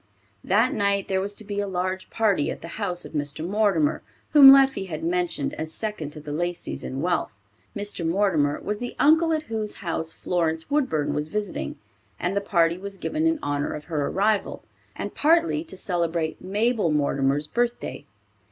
[0.43, 3.47] That night there was to be a large party at the house of Mr.
[3.47, 7.29] Mortimer, whom Leffie had mentioned as second to the Laceys in wealth.
[7.75, 8.03] Mr.
[8.03, 11.77] Mortimer was the uncle at whose house Florence Woodburn was visiting,
[12.19, 14.63] and the party was given in honor of her arrival,
[14.95, 18.05] and partly to celebrate Mabel Mortimer's birthday.